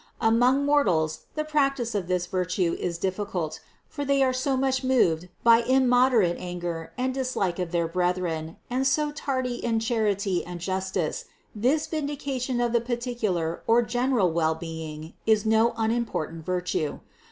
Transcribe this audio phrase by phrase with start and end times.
[0.19, 5.29] Among mortals the practice of this virtue is difficult; for they are so much moved
[5.43, 11.25] by immoderate anger and dislike of their brethren, and so tardy in charity and justice,
[11.53, 17.01] this vindication of the particular or general wellbeing is no unimportant virtue.